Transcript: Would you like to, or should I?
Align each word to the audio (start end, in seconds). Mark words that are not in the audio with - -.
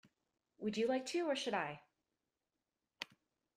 Would 0.57 0.77
you 0.77 0.87
like 0.87 1.05
to, 1.05 1.29
or 1.29 1.35
should 1.35 1.53
I? 1.53 1.81